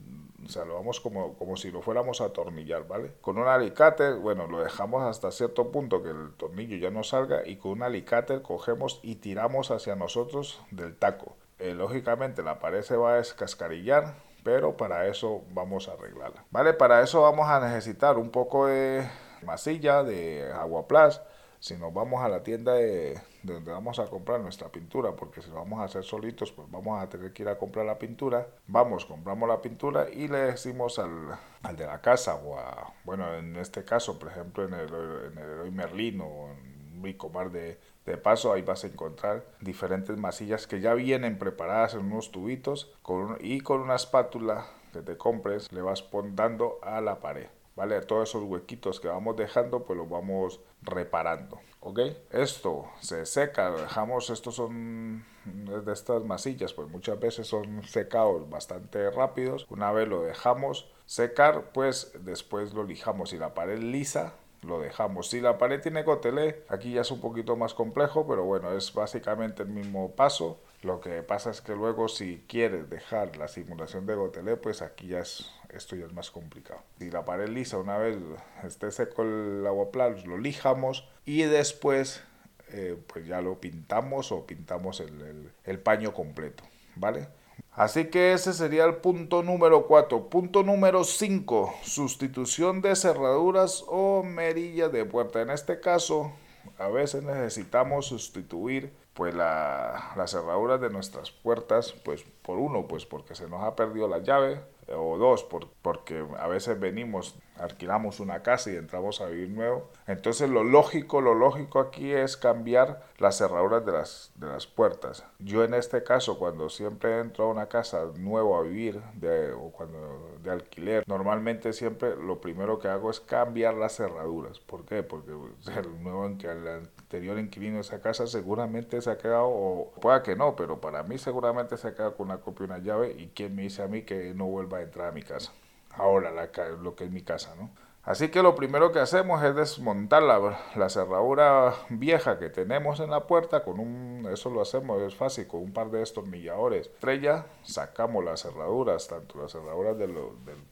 o 0.45 0.49
sea, 0.49 0.63
lo 0.65 0.75
vamos 0.75 0.99
como, 0.99 1.33
como 1.33 1.57
si 1.57 1.71
lo 1.71 1.81
fuéramos 1.81 2.21
a 2.21 2.25
atornillar, 2.25 2.87
¿vale? 2.87 3.13
Con 3.21 3.37
un 3.39 3.47
alicate, 3.47 4.13
bueno, 4.13 4.47
lo 4.47 4.63
dejamos 4.63 5.03
hasta 5.03 5.31
cierto 5.31 5.71
punto 5.71 6.03
que 6.03 6.09
el 6.09 6.33
tornillo 6.37 6.77
ya 6.77 6.91
no 6.91 7.03
salga 7.03 7.47
y 7.47 7.57
con 7.57 7.71
un 7.71 7.83
alicate 7.83 8.41
cogemos 8.41 8.99
y 9.01 9.15
tiramos 9.15 9.71
hacia 9.71 9.95
nosotros 9.95 10.61
del 10.69 10.95
taco. 10.95 11.35
Eh, 11.59 11.73
lógicamente 11.73 12.43
la 12.43 12.59
pared 12.59 12.81
se 12.81 12.95
va 12.95 13.13
a 13.13 13.17
descascarillar 13.17 14.15
pero 14.43 14.75
para 14.77 15.07
eso 15.07 15.43
vamos 15.51 15.87
a 15.87 15.93
arreglarla. 15.93 16.43
Vale, 16.51 16.73
para 16.73 17.01
eso 17.01 17.21
vamos 17.21 17.47
a 17.47 17.59
necesitar 17.59 18.17
un 18.17 18.29
poco 18.29 18.67
de 18.67 19.07
masilla, 19.43 20.03
de 20.03 20.51
aguaplas. 20.53 21.21
Si 21.59 21.77
nos 21.77 21.93
vamos 21.93 22.21
a 22.21 22.27
la 22.27 22.43
tienda 22.43 22.73
de, 22.73 23.17
donde 23.41 23.71
vamos 23.71 23.97
a 23.99 24.07
comprar 24.07 24.41
nuestra 24.41 24.67
pintura, 24.67 25.15
porque 25.15 25.41
si 25.41 25.49
lo 25.49 25.55
vamos 25.55 25.79
a 25.79 25.85
hacer 25.85 26.03
solitos, 26.03 26.51
pues 26.51 26.69
vamos 26.69 27.01
a 27.01 27.07
tener 27.07 27.31
que 27.31 27.43
ir 27.43 27.47
a 27.47 27.57
comprar 27.57 27.85
la 27.85 27.97
pintura. 27.97 28.47
Vamos, 28.67 29.05
compramos 29.05 29.47
la 29.47 29.61
pintura 29.61 30.09
y 30.09 30.27
le 30.27 30.39
decimos 30.39 30.99
al, 30.99 31.39
al 31.61 31.77
de 31.77 31.85
la 31.85 32.01
casa, 32.01 32.35
o 32.35 32.59
a, 32.59 32.93
bueno, 33.05 33.33
en 33.35 33.55
este 33.55 33.85
caso, 33.85 34.19
por 34.19 34.29
ejemplo, 34.29 34.65
en 34.65 34.73
el, 34.73 34.89
en 35.31 35.37
el 35.37 35.71
Merlin 35.71 36.19
o 36.19 36.49
en 36.49 37.01
Bricomar 37.01 37.49
de, 37.49 37.79
de 38.05 38.17
paso, 38.17 38.53
ahí 38.53 38.61
vas 38.61 38.83
a 38.83 38.87
encontrar 38.87 39.45
diferentes 39.61 40.17
masillas 40.17 40.67
que 40.67 40.81
ya 40.81 40.93
vienen 40.93 41.37
preparadas 41.37 41.93
en 41.93 42.01
unos 42.01 42.31
tubitos 42.31 42.93
con 43.01 43.37
y 43.39 43.61
con 43.61 43.81
una 43.81 43.95
espátula 43.95 44.65
que 44.91 45.01
te 45.01 45.17
compres 45.17 45.71
le 45.71 45.81
vas 45.81 46.03
dando 46.35 46.79
a 46.81 47.01
la 47.01 47.19
pared. 47.19 47.47
¿vale? 47.75 47.99
Todos 48.01 48.29
esos 48.29 48.43
huequitos 48.43 48.99
que 48.99 49.07
vamos 49.07 49.35
dejando, 49.35 49.83
pues 49.83 49.97
los 49.97 50.09
vamos 50.09 50.59
reparando, 50.81 51.59
¿ok? 51.79 51.99
Esto 52.31 52.89
se 52.99 53.25
seca, 53.25 53.71
dejamos, 53.71 54.29
estos 54.29 54.55
son 54.55 55.25
de 55.45 55.93
estas 55.93 56.23
masillas, 56.23 56.73
pues 56.73 56.89
muchas 56.89 57.19
veces 57.19 57.47
son 57.47 57.83
secados 57.83 58.49
bastante 58.49 59.09
rápidos. 59.11 59.65
Una 59.69 59.91
vez 59.91 60.07
lo 60.07 60.23
dejamos 60.23 60.89
secar, 61.05 61.71
pues 61.73 62.13
después 62.21 62.73
lo 62.73 62.83
lijamos. 62.83 63.31
Si 63.31 63.37
la 63.37 63.53
pared 63.53 63.79
lisa, 63.79 64.33
lo 64.63 64.79
dejamos. 64.79 65.29
Si 65.29 65.41
la 65.41 65.57
pared 65.57 65.81
tiene 65.81 66.03
cotelé, 66.03 66.63
aquí 66.69 66.93
ya 66.93 67.01
es 67.01 67.11
un 67.11 67.19
poquito 67.19 67.55
más 67.55 67.73
complejo, 67.73 68.27
pero 68.27 68.43
bueno, 68.43 68.71
es 68.75 68.93
básicamente 68.93 69.63
el 69.63 69.69
mismo 69.69 70.11
paso. 70.11 70.59
Lo 70.81 70.99
que 70.99 71.23
pasa 71.23 71.49
es 71.51 71.61
que 71.61 71.73
luego 71.75 72.07
si 72.07 72.43
quieres 72.47 72.89
dejar 72.89 73.37
la 73.37 73.47
simulación 73.47 74.05
de 74.05 74.15
gotelé, 74.15 74.57
pues 74.57 74.81
aquí 74.81 75.07
ya 75.07 75.19
es, 75.19 75.49
esto 75.69 75.95
ya 75.95 76.05
es 76.05 76.13
más 76.13 76.31
complicado. 76.31 76.81
Si 76.99 77.09
la 77.09 77.23
pared 77.23 77.47
lisa 77.49 77.77
una 77.77 77.97
vez 77.97 78.17
esté 78.63 78.91
seco 78.91 79.23
el 79.23 79.65
agua 79.65 79.91
plan, 79.91 80.15
lo 80.25 80.37
lijamos 80.37 81.07
y 81.25 81.43
después 81.43 82.23
eh, 82.69 82.97
pues 83.07 83.25
ya 83.25 83.41
lo 83.41 83.59
pintamos 83.59 84.31
o 84.31 84.45
pintamos 84.45 84.99
el, 84.99 85.51
el 85.63 85.79
paño 85.79 86.13
completo, 86.13 86.63
¿vale? 86.95 87.27
Así 87.75 88.05
que 88.05 88.33
ese 88.33 88.53
sería 88.53 88.85
el 88.85 88.97
punto 88.97 89.41
número 89.41 89.87
4. 89.87 90.29
Punto 90.29 90.61
número 90.61 91.03
5. 91.03 91.73
Sustitución 91.81 92.81
de 92.81 92.95
cerraduras 92.95 93.83
o 93.87 94.21
merillas 94.21 94.91
de 94.91 95.05
puerta. 95.05 95.41
En 95.41 95.49
este 95.49 95.79
caso, 95.79 96.31
a 96.77 96.87
veces 96.89 97.23
necesitamos 97.23 98.05
sustituir 98.05 98.93
pues 99.15 99.33
la, 99.33 100.13
las 100.15 100.31
cerraduras 100.31 100.81
de 100.81 100.89
nuestras 100.91 101.31
puertas, 101.31 101.93
pues 102.05 102.23
por 102.43 102.59
uno, 102.59 102.87
pues 102.87 103.05
porque 103.05 103.35
se 103.35 103.49
nos 103.49 103.63
ha 103.63 103.75
perdido 103.75 104.07
la 104.07 104.19
llave, 104.19 104.61
o 104.89 105.17
dos, 105.17 105.43
por, 105.43 105.69
porque 105.81 106.25
a 106.39 106.47
veces 106.47 106.79
venimos, 106.79 107.35
alquilamos 107.57 108.19
una 108.19 108.41
casa 108.41 108.71
y 108.71 108.75
entramos 108.75 109.21
a 109.21 109.27
vivir 109.27 109.49
nuevo. 109.49 109.89
Entonces 110.07 110.49
lo 110.49 110.63
lógico, 110.63 111.21
lo 111.21 111.33
lógico 111.33 111.79
aquí 111.79 112.11
es 112.11 112.37
cambiar 112.37 113.03
las 113.17 113.37
cerraduras 113.37 113.85
de 113.85 113.91
las, 113.91 114.31
de 114.35 114.47
las 114.47 114.67
puertas. 114.67 115.25
Yo 115.39 115.63
en 115.63 115.73
este 115.73 116.03
caso, 116.03 116.37
cuando 116.39 116.69
siempre 116.69 117.19
entro 117.19 117.45
a 117.45 117.51
una 117.51 117.67
casa 117.67 118.05
nuevo 118.17 118.57
a 118.57 118.63
vivir 118.63 119.01
de, 119.15 119.51
o 119.53 119.71
cuando 119.71 120.37
de 120.41 120.51
alquiler, 120.51 121.03
normalmente 121.07 121.73
siempre 121.73 122.15
lo 122.15 122.41
primero 122.41 122.79
que 122.79 122.87
hago 122.87 123.09
es 123.09 123.19
cambiar 123.19 123.75
las 123.75 123.95
cerraduras. 123.95 124.59
¿Por 124.59 124.85
qué? 124.85 125.03
Porque 125.03 125.31
el 125.31 126.03
nuevo 126.03 126.25
el 126.25 126.67
anterior 126.67 127.39
inquilino 127.39 127.75
de 127.75 127.81
esa 127.81 128.01
casa 128.01 128.27
seguramente 128.27 129.01
se 129.01 129.11
ha 129.11 129.17
quedado, 129.17 129.47
o 129.47 129.91
pueda 130.01 130.23
que 130.23 130.35
no, 130.35 130.55
pero 130.55 130.79
para 130.79 131.03
mí 131.03 131.17
seguramente 131.17 131.77
se 131.77 131.87
ha 131.87 131.93
quedado 131.93 132.15
con 132.15 132.27
una 132.27 132.39
copia 132.39 132.63
y 132.63 132.65
una 132.65 132.77
llave 132.79 133.15
y 133.17 133.27
quién 133.27 133.55
me 133.55 133.63
dice 133.63 133.83
a 133.83 133.87
mí 133.87 134.03
que 134.03 134.33
no 134.33 134.45
vuelva 134.45 134.72
a 134.79 134.81
entrar 134.81 135.09
a 135.09 135.11
mi 135.11 135.23
casa. 135.23 135.51
Ahora 135.91 136.31
la, 136.31 136.49
lo 136.81 136.95
que 136.95 137.05
es 137.05 137.11
mi 137.11 137.21
casa, 137.21 137.55
¿no? 137.55 137.69
Así 138.03 138.27
que 138.27 138.43
lo 138.43 138.53
primero 138.53 138.91
que 138.91 138.99
hacemos 138.99 139.41
es 139.43 139.55
desmontar 139.55 140.23
la, 140.23 140.59
la, 140.75 140.89
cerradura 140.89 141.73
vieja 141.87 142.37
que 142.37 142.49
tenemos 142.49 142.99
en 142.99 143.09
la 143.09 143.27
puerta 143.27 143.63
con 143.63 143.79
un, 143.79 144.27
eso 144.29 144.49
lo 144.49 144.61
hacemos, 144.61 145.01
es 145.01 145.15
fácil, 145.15 145.47
con 145.47 145.61
un 145.61 145.71
par 145.71 145.89
de 145.89 145.99
destornilladores. 145.99 146.87
Estrella, 146.87 147.45
sacamos 147.63 148.25
las 148.25 148.41
cerraduras, 148.41 149.07
tanto 149.07 149.41
las 149.41 149.53
cerraduras 149.53 149.97
del, 149.97 150.17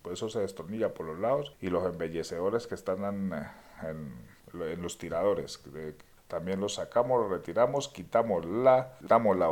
pues 0.02 0.20
eso 0.20 0.30
se 0.30 0.42
destornilla 0.42 0.94
por 0.94 1.06
los 1.06 1.20
lados 1.20 1.56
y 1.62 1.70
los 1.70 1.86
embellecedores 1.86 2.68
que 2.68 2.76
están 2.76 3.06
en, 3.06 3.34
en, 3.88 4.82
los 4.82 4.98
tiradores. 4.98 5.64
También 6.28 6.60
los 6.60 6.74
sacamos, 6.74 7.22
los 7.22 7.32
retiramos, 7.32 7.88
quitamos 7.88 8.46
la, 8.46 8.98
damos 9.00 9.38
la 9.38 9.48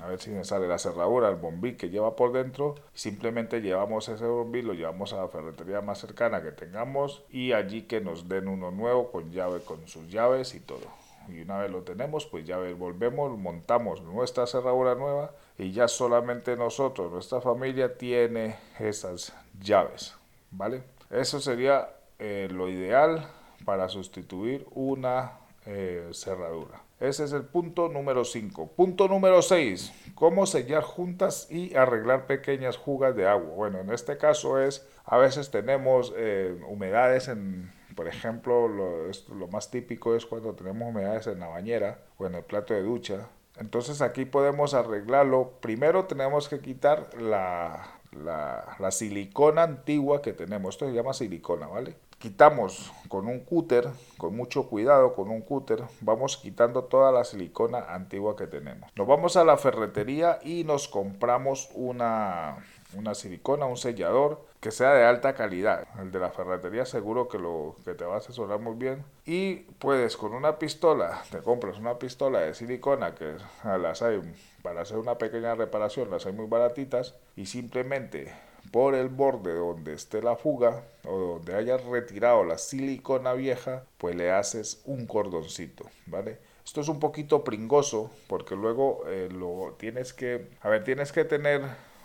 a 0.00 0.06
ver 0.06 0.20
si 0.20 0.30
me 0.30 0.44
sale 0.44 0.68
la 0.68 0.78
cerradura, 0.78 1.28
el 1.28 1.36
bombín 1.36 1.76
que 1.76 1.90
lleva 1.90 2.14
por 2.14 2.32
dentro. 2.32 2.76
Simplemente 2.94 3.60
llevamos 3.60 4.08
ese 4.08 4.26
bombín, 4.26 4.66
lo 4.66 4.74
llevamos 4.74 5.12
a 5.12 5.16
la 5.16 5.28
ferretería 5.28 5.80
más 5.80 5.98
cercana 5.98 6.42
que 6.42 6.52
tengamos 6.52 7.24
y 7.30 7.52
allí 7.52 7.82
que 7.82 8.00
nos 8.00 8.28
den 8.28 8.48
uno 8.48 8.70
nuevo 8.70 9.10
con 9.10 9.32
llave, 9.32 9.60
con 9.60 9.86
sus 9.88 10.08
llaves 10.08 10.54
y 10.54 10.60
todo. 10.60 10.86
Y 11.28 11.40
una 11.40 11.58
vez 11.58 11.70
lo 11.70 11.82
tenemos, 11.82 12.26
pues 12.26 12.46
ya 12.46 12.58
volvemos, 12.58 13.36
montamos 13.38 14.00
nuestra 14.02 14.46
cerradura 14.46 14.94
nueva 14.94 15.32
y 15.58 15.72
ya 15.72 15.88
solamente 15.88 16.56
nosotros, 16.56 17.12
nuestra 17.12 17.40
familia, 17.40 17.98
tiene 17.98 18.56
esas 18.78 19.34
llaves. 19.60 20.14
¿Vale? 20.50 20.82
Eso 21.10 21.40
sería 21.40 21.90
eh, 22.18 22.48
lo 22.50 22.68
ideal 22.68 23.28
para 23.64 23.88
sustituir 23.88 24.66
una 24.70 25.32
eh, 25.66 26.08
cerradura. 26.12 26.87
Ese 27.00 27.24
es 27.24 27.32
el 27.32 27.44
punto 27.44 27.88
número 27.88 28.24
5. 28.24 28.72
Punto 28.72 29.06
número 29.06 29.40
6. 29.40 30.12
Cómo 30.16 30.46
sellar 30.46 30.82
juntas 30.82 31.46
y 31.48 31.76
arreglar 31.76 32.26
pequeñas 32.26 32.76
jugas 32.76 33.14
de 33.14 33.28
agua. 33.28 33.54
Bueno, 33.54 33.78
en 33.78 33.90
este 33.90 34.18
caso 34.18 34.60
es, 34.60 34.84
a 35.04 35.16
veces 35.16 35.52
tenemos 35.52 36.12
eh, 36.16 36.60
humedades 36.68 37.28
en, 37.28 37.70
por 37.94 38.08
ejemplo, 38.08 38.66
lo, 38.66 39.06
lo, 39.36 39.46
más 39.46 39.70
típico 39.70 40.16
es 40.16 40.26
cuando 40.26 40.54
tenemos 40.54 40.88
humedades 40.88 41.28
en 41.28 41.38
la 41.38 41.46
bañera 41.46 41.98
o 42.16 42.26
en 42.26 42.34
el 42.34 42.42
plato 42.42 42.74
de 42.74 42.82
ducha. 42.82 43.28
Entonces 43.60 44.02
aquí 44.02 44.24
podemos 44.24 44.74
arreglarlo. 44.74 45.52
Primero 45.60 46.06
tenemos 46.06 46.48
que 46.48 46.58
quitar 46.58 47.10
la, 47.20 48.00
la, 48.10 48.76
la 48.80 48.90
silicona 48.90 49.62
antigua 49.62 50.20
que 50.20 50.32
tenemos. 50.32 50.74
Esto 50.74 50.86
se 50.86 50.94
llama 50.94 51.12
silicona, 51.12 51.68
¿vale? 51.68 51.94
Quitamos 52.18 52.92
con 53.08 53.26
un 53.28 53.40
cúter, 53.40 53.88
con 54.16 54.36
mucho 54.36 54.68
cuidado 54.68 55.14
con 55.14 55.30
un 55.30 55.40
cúter, 55.40 55.82
vamos 56.00 56.36
quitando 56.36 56.84
toda 56.84 57.12
la 57.12 57.24
silicona 57.24 57.94
antigua 57.94 58.36
que 58.36 58.46
tenemos. 58.46 58.90
Nos 58.96 59.06
vamos 59.06 59.36
a 59.36 59.44
la 59.44 59.56
ferretería 59.56 60.38
y 60.42 60.64
nos 60.64 60.88
compramos 60.88 61.70
una, 61.74 62.58
una 62.94 63.14
silicona, 63.14 63.66
un 63.66 63.76
sellador 63.76 64.46
que 64.60 64.72
sea 64.72 64.92
de 64.94 65.04
alta 65.04 65.34
calidad. 65.34 65.86
El 66.00 66.10
de 66.10 66.18
la 66.18 66.30
ferretería 66.30 66.84
seguro 66.84 67.28
que, 67.28 67.38
lo, 67.38 67.76
que 67.84 67.94
te 67.94 68.04
va 68.04 68.14
a 68.14 68.18
asesorar 68.18 68.58
muy 68.58 68.74
bien. 68.74 69.04
Y 69.24 69.56
puedes 69.78 70.16
con 70.16 70.34
una 70.34 70.58
pistola, 70.58 71.22
te 71.30 71.38
compras 71.38 71.78
una 71.78 71.98
pistola 71.98 72.40
de 72.40 72.54
silicona 72.54 73.14
que 73.14 73.36
las 73.64 74.02
hay 74.02 74.20
para 74.62 74.82
hacer 74.82 74.98
una 74.98 75.18
pequeña 75.18 75.54
reparación, 75.54 76.10
las 76.10 76.26
hay 76.26 76.32
muy 76.32 76.46
baratitas 76.46 77.14
y 77.36 77.46
simplemente 77.46 78.32
por 78.70 78.94
el 78.94 79.08
borde 79.08 79.54
donde 79.54 79.94
esté 79.94 80.22
la 80.22 80.36
fuga 80.36 80.82
o 81.04 81.18
donde 81.18 81.54
hayas 81.54 81.84
retirado 81.84 82.44
la 82.44 82.58
silicona 82.58 83.32
vieja, 83.32 83.84
pues 83.98 84.14
le 84.14 84.30
haces 84.30 84.82
un 84.84 85.06
cordoncito, 85.06 85.84
¿vale? 86.06 86.38
Esto 86.64 86.82
es 86.82 86.88
un 86.88 87.00
poquito 87.00 87.44
pringoso 87.44 88.10
porque 88.26 88.54
luego 88.54 89.04
eh, 89.06 89.28
lo 89.32 89.74
tienes 89.78 90.12
que, 90.12 90.50
a 90.60 90.68
ver, 90.68 90.84
tienes 90.84 91.12
que 91.12 91.24
tener 91.24 91.62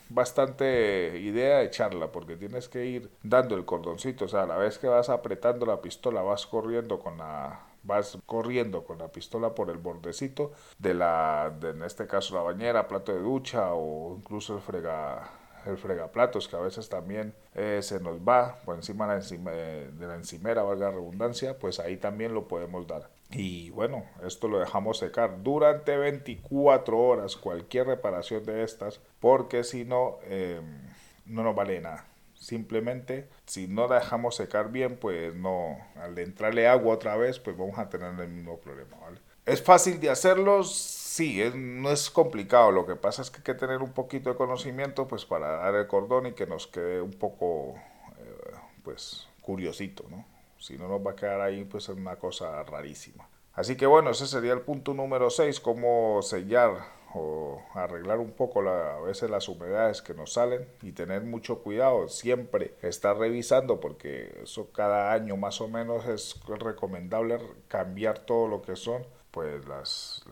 bastante 0.10 1.20
idea 1.20 1.58
de 1.58 1.65
echarla 1.65 2.12
porque 2.12 2.38
tienes 2.38 2.70
que 2.70 2.86
ir 2.86 3.10
dando 3.24 3.55
el 3.55 3.65
cordoncito, 3.65 4.25
o 4.25 4.27
sea, 4.27 4.43
a 4.43 4.48
la 4.48 4.58
vez 4.58 4.77
que 4.77 4.88
vas 4.88 5.10
apretando 5.10 5.65
la 5.65 5.82
pistola 5.82 6.22
vas 6.22 6.46
corriendo 6.46 7.00
con 7.00 7.17
la 7.17 7.60
vas 7.84 8.17
corriendo 8.25 8.86
con 8.86 9.00
la 9.00 9.10
pistola 9.10 9.53
por 9.53 9.70
el 9.70 9.77
bordecito 9.77 10.53
de 10.77 10.93
la 10.93 11.53
de, 11.60 11.72
en 11.72 11.84
este 11.84 12.08
caso 12.08 12.36
la 12.36 12.41
bañera, 12.41 12.88
plato 12.88 13.12
de 13.13 13.20
ducha 13.20 13.74
o 13.74 14.15
incluso 14.17 14.55
el 14.55 14.62
frega 14.62 15.29
el 15.67 15.77
fregaplatos, 15.77 16.48
que 16.48 16.55
a 16.55 16.60
veces 16.60 16.89
también 16.89 17.34
eh, 17.55 17.79
se 17.82 18.00
nos 18.00 18.20
va 18.20 18.60
por 18.65 18.75
encima 18.75 19.05
de 19.05 19.12
la, 19.12 19.17
encima, 19.17 19.51
eh, 19.53 19.89
de 19.91 20.08
la 20.08 20.15
encimera, 20.15 20.63
valga 20.63 20.88
la 20.88 20.91
redundancia, 20.91 21.58
pues 21.58 21.79
ahí 21.79 21.98
también 21.98 22.34
lo 22.34 22.48
podemos 22.48 22.88
dar. 22.88 23.10
Y 23.32 23.72
bueno, 23.72 24.03
esto 24.25 24.48
lo 24.48 24.60
dejamos 24.60 25.00
secar 25.00 25.41
durante 25.41 25.98
24 25.98 27.00
horas, 27.00 27.36
cualquier 27.36 27.88
reparación 27.88 28.46
de 28.46 28.63
estas, 28.63 29.00
porque 29.20 29.63
si 29.63 29.86
no, 29.86 30.20
em, 30.29 30.82
no 31.25 31.43
nos 31.43 31.55
vale 31.55 31.82
nada. 31.82 32.05
Simplemente, 32.36 33.29
si 33.46 33.67
no 33.67 33.88
dejamos 33.88 34.36
secar 34.36 34.72
bien, 34.72 34.98
pues 34.98 35.34
no, 35.34 35.77
al 35.96 36.17
entrarle 36.20 36.67
agua 36.67 36.93
otra 36.96 37.15
vez, 37.15 37.39
pues 37.39 37.58
vamos 37.58 37.79
a 37.79 37.89
tener 37.89 38.20
el 38.20 38.27
mismo 38.27 38.58
problema, 38.60 38.98
¿vale? 39.01 39.20
¿Es 39.46 39.62
fácil 39.62 40.00
de 40.00 40.10
hacerlos? 40.10 41.02
Sí, 41.15 41.39
no 41.53 41.91
es 41.91 42.10
complicado. 42.10 42.72
Lo 42.72 42.88
que 42.88 42.96
pasa 42.96 43.22
es 43.22 43.29
que 43.29 43.38
hay 43.38 43.43
que 43.43 43.53
tener 43.53 43.84
un 43.84 43.93
poquito 43.93 44.32
de 44.32 44.36
conocimiento 44.36 45.08
pues 45.08 45.25
para 45.25 45.58
dar 45.58 45.75
el 45.75 45.86
cordón 45.86 46.25
y 46.25 46.32
que 46.32 46.48
nos 46.48 46.65
quede 46.65 47.01
un 47.01 47.13
poco 47.13 47.75
eh, 48.17 48.55
pues 48.84 49.27
curiosito, 49.39 50.05
¿no? 50.10 50.25
Si 50.58 50.75
no 50.75 50.88
nos 50.88 51.05
va 51.05 51.12
a 51.12 51.15
quedar 51.15 51.41
ahí 51.41 51.65
pues 51.65 51.88
es 51.88 51.96
una 51.96 52.15
cosa 52.15 52.63
rarísima. 52.63 53.29
Así 53.53 53.77
que 53.77 53.86
bueno, 53.86 54.10
ese 54.10 54.25
sería 54.25 54.53
el 54.53 54.62
punto 54.62 54.96
número 54.96 55.29
6, 55.29 55.60
cómo 55.60 56.24
sellar 56.24 56.79
o 57.13 57.62
arreglar 57.75 58.17
un 58.17 58.32
poco 58.32 58.63
la, 58.63 58.96
a 58.96 59.01
veces 59.01 59.29
las 59.29 59.48
humedades 59.48 60.01
que 60.01 60.15
nos 60.15 60.34
salen 60.34 60.67
y 60.82 60.93
tener 60.93 61.22
mucho 61.22 61.60
cuidado, 61.60 62.10
siempre 62.10 62.74
estar 62.82 63.15
revisando 63.15 63.79
porque 63.79 64.39
eso 64.41 64.72
cada 64.72 65.13
año 65.13 65.38
más 65.38 65.62
o 65.62 65.67
menos 65.67 66.08
es 66.08 66.39
recomendable 66.48 67.38
cambiar 67.67 68.17
todo 68.17 68.48
lo 68.48 68.63
que 68.63 68.75
son 68.75 69.05
pues 69.29 69.63
las 69.67 70.25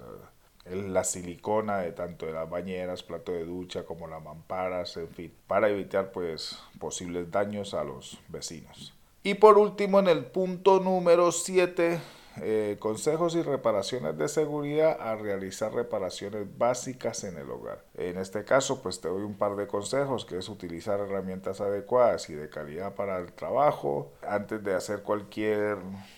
la 0.65 1.03
silicona 1.03 1.79
de 1.79 1.91
tanto 1.91 2.25
de 2.25 2.33
las 2.33 2.49
bañeras, 2.49 3.03
plato 3.03 3.31
de 3.31 3.45
ducha 3.45 3.83
como 3.83 4.07
las 4.07 4.23
mamparas, 4.23 4.95
en 4.97 5.09
fin, 5.09 5.33
para 5.47 5.69
evitar 5.69 6.11
pues 6.11 6.59
posibles 6.79 7.31
daños 7.31 7.73
a 7.73 7.83
los 7.83 8.19
vecinos. 8.27 8.93
Y 9.23 9.35
por 9.35 9.57
último, 9.57 9.99
en 9.99 10.07
el 10.07 10.25
punto 10.25 10.79
número 10.79 11.31
7, 11.31 11.99
eh, 12.37 12.77
consejos 12.79 13.35
y 13.35 13.41
reparaciones 13.41 14.17
de 14.17 14.29
seguridad 14.29 14.97
a 15.01 15.15
realizar 15.15 15.73
reparaciones 15.73 16.47
básicas 16.57 17.23
en 17.25 17.37
el 17.37 17.49
hogar. 17.49 17.83
En 17.95 18.17
este 18.17 18.45
caso, 18.45 18.81
pues 18.81 19.01
te 19.01 19.09
doy 19.09 19.23
un 19.23 19.35
par 19.35 19.55
de 19.57 19.67
consejos, 19.67 20.25
que 20.25 20.37
es 20.37 20.47
utilizar 20.47 20.99
herramientas 21.01 21.59
adecuadas 21.59 22.29
y 22.29 22.33
de 22.33 22.49
calidad 22.49 22.95
para 22.95 23.17
el 23.19 23.33
trabajo, 23.33 24.13
antes 24.25 24.63
de 24.63 24.73
hacer 24.73 25.01
cualquier, 25.01 25.77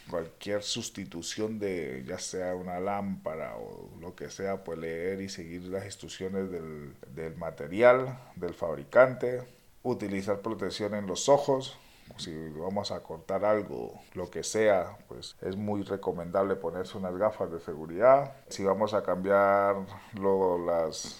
cualquier 0.09 0.61
sustitución 0.61 1.57
de 1.57 2.03
ya 2.07 2.19
sea 2.19 2.55
una 2.55 2.79
lámpara 2.79 3.55
o 3.57 3.89
lo 3.99 4.15
que 4.15 4.29
sea, 4.29 4.63
pues 4.63 4.77
leer 4.77 5.19
y 5.21 5.29
seguir 5.29 5.63
las 5.63 5.85
instrucciones 5.85 6.51
del, 6.51 6.93
del 7.15 7.35
material, 7.37 8.19
del 8.35 8.53
fabricante, 8.53 9.41
utilizar 9.81 10.41
protección 10.41 10.93
en 10.93 11.07
los 11.07 11.27
ojos, 11.27 11.77
si 12.17 12.49
vamos 12.49 12.91
a 12.91 13.01
cortar 13.01 13.45
algo, 13.45 13.93
lo 14.13 14.29
que 14.29 14.43
sea, 14.43 14.97
pues 15.07 15.35
es 15.41 15.55
muy 15.55 15.83
recomendable 15.83 16.55
ponerse 16.55 16.97
unas 16.97 17.17
gafas 17.17 17.51
de 17.51 17.59
seguridad. 17.59 18.33
Si 18.49 18.63
vamos 18.63 18.93
a 18.93 19.03
cambiar 19.03 19.75
luego 20.13 20.57
las, 20.65 21.19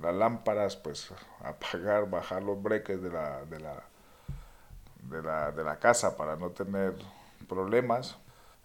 las 0.00 0.14
lámparas, 0.14 0.76
pues 0.76 1.10
apagar, 1.40 2.08
bajar 2.08 2.42
los 2.42 2.62
breques 2.62 3.02
de 3.02 3.10
la, 3.10 3.44
de 3.46 3.60
la, 3.60 3.82
de 5.02 5.22
la, 5.22 5.50
de 5.52 5.64
la 5.64 5.78
casa 5.78 6.16
para 6.16 6.36
no 6.36 6.50
tener 6.50 6.94
problemas. 7.48 8.16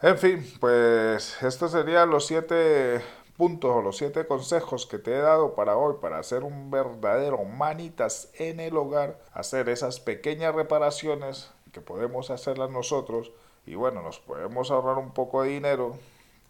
En 0.01 0.17
fin, 0.17 0.45
pues 0.59 1.41
estos 1.41 1.71
serían 1.71 2.09
los 2.09 2.27
siete 2.27 3.01
puntos 3.37 3.71
o 3.71 3.81
los 3.81 3.97
siete 3.97 4.27
consejos 4.27 4.85
que 4.85 4.99
te 4.99 5.15
he 5.15 5.19
dado 5.19 5.55
para 5.55 5.77
hoy 5.77 5.95
para 6.01 6.19
hacer 6.19 6.43
un 6.43 6.69
verdadero 6.69 7.43
manitas 7.45 8.29
en 8.35 8.59
el 8.59 8.77
hogar, 8.77 9.19
hacer 9.31 9.69
esas 9.69 9.99
pequeñas 9.99 10.53
reparaciones 10.53 11.49
que 11.73 11.81
podemos 11.81 12.29
hacerlas 12.29 12.69
nosotros 12.69 13.33
y 13.65 13.75
bueno, 13.75 14.01
nos 14.01 14.19
podemos 14.19 14.71
ahorrar 14.71 14.97
un 14.97 15.11
poco 15.11 15.43
de 15.43 15.49
dinero 15.49 15.97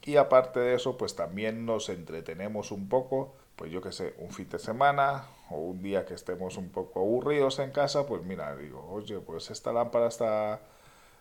y 0.03 0.18
aparte 0.18 0.60
de 0.60 0.75
eso, 0.75 0.98
pues 0.98 1.15
también 1.15 1.65
nos 1.65 1.89
entretenemos 1.89 2.72
un 2.72 2.89
poco, 2.89 3.34
pues 3.56 3.72
yo 3.72 3.82
que 3.82 3.92
sé, 3.92 4.13
un 4.20 4.32
fin 4.32 4.50
de 4.50 4.60
semana 4.60 5.25
o 5.50 5.58
un 5.58 5.82
día 5.82 6.06
que 6.06 6.13
estemos 6.13 6.58
un 6.58 6.70
poco 6.70 7.00
aburridos 7.00 7.60
en 7.60 7.72
casa, 7.72 8.06
pues 8.06 8.24
mira, 8.24 8.56
digo, 8.56 8.86
oye, 8.92 9.20
pues 9.20 9.50
esta 9.50 9.72
lámpara 9.72 10.08
está 10.08 10.60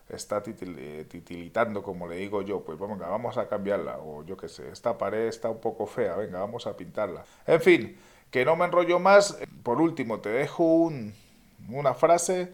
está 0.08 0.42
titilitando, 0.42 1.82
como 1.82 2.06
le 2.06 2.16
digo 2.16 2.42
yo, 2.42 2.60
pues 2.62 2.78
vamos, 2.78 2.98
vamos 2.98 3.38
a 3.38 3.48
cambiarla, 3.48 3.98
o 3.98 4.24
yo 4.24 4.36
que 4.36 4.48
sé, 4.48 4.68
esta 4.70 4.98
pared 4.98 5.26
está 5.26 5.48
un 5.48 5.60
poco 5.60 5.86
fea, 5.86 6.16
venga, 6.16 6.40
vamos 6.40 6.66
a 6.66 6.76
pintarla. 6.76 7.24
En 7.46 7.60
fin, 7.60 7.96
que 8.30 8.44
no 8.44 8.56
me 8.56 8.64
enrollo 8.64 8.98
más, 8.98 9.38
por 9.62 9.80
último 9.80 10.20
te 10.20 10.28
dejo 10.28 10.64
un, 10.64 11.14
una 11.68 11.94
frase 11.94 12.52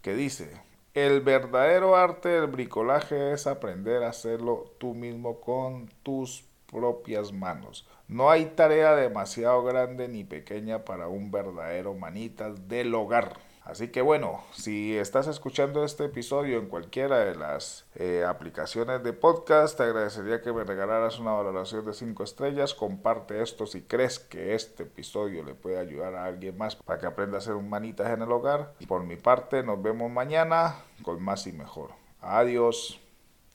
que 0.00 0.14
dice, 0.14 0.52
el 0.94 1.20
verdadero 1.22 1.96
arte 1.96 2.28
del 2.28 2.48
bricolaje 2.48 3.32
es 3.32 3.46
aprender 3.46 4.02
a 4.02 4.10
hacerlo 4.10 4.64
tú 4.78 4.94
mismo 4.94 5.40
con 5.40 5.88
tus 6.02 6.44
propias 6.70 7.32
manos. 7.32 7.86
No 8.08 8.30
hay 8.30 8.46
tarea 8.46 8.94
demasiado 8.94 9.62
grande 9.62 10.08
ni 10.08 10.24
pequeña 10.24 10.84
para 10.84 11.08
un 11.08 11.30
verdadero 11.30 11.94
manitas 11.94 12.68
del 12.68 12.94
hogar. 12.94 13.38
Así 13.64 13.88
que 13.88 14.02
bueno, 14.02 14.42
si 14.52 14.96
estás 14.96 15.28
escuchando 15.28 15.84
este 15.84 16.06
episodio 16.06 16.58
en 16.58 16.66
cualquiera 16.66 17.20
de 17.20 17.36
las 17.36 17.86
eh, 17.94 18.24
aplicaciones 18.26 19.02
de 19.04 19.12
podcast, 19.12 19.76
te 19.76 19.84
agradecería 19.84 20.42
que 20.42 20.52
me 20.52 20.64
regalaras 20.64 21.18
una 21.20 21.32
valoración 21.32 21.84
de 21.84 21.94
5 21.94 22.24
estrellas. 22.24 22.74
Comparte 22.74 23.40
esto 23.40 23.66
si 23.66 23.82
crees 23.82 24.18
que 24.18 24.54
este 24.54 24.82
episodio 24.82 25.44
le 25.44 25.54
puede 25.54 25.78
ayudar 25.78 26.14
a 26.14 26.24
alguien 26.24 26.58
más 26.58 26.76
para 26.76 26.98
que 26.98 27.06
aprenda 27.06 27.36
a 27.36 27.38
hacer 27.38 27.54
un 27.54 27.70
manitas 27.70 28.10
en 28.10 28.22
el 28.22 28.32
hogar. 28.32 28.74
Por 28.88 29.04
mi 29.04 29.16
parte, 29.16 29.62
nos 29.62 29.80
vemos 29.80 30.10
mañana 30.10 30.84
con 31.02 31.22
más 31.22 31.46
y 31.46 31.52
mejor. 31.52 31.90
Adiós. 32.20 33.01